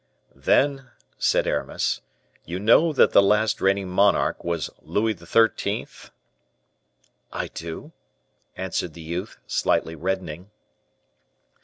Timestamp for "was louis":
4.43-5.15